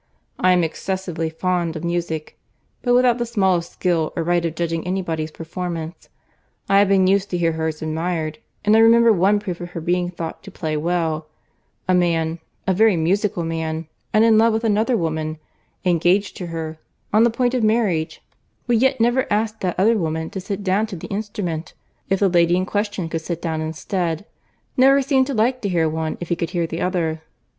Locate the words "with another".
14.53-14.97